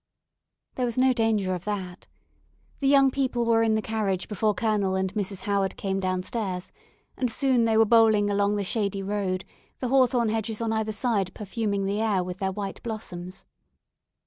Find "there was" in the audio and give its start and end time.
0.73-0.97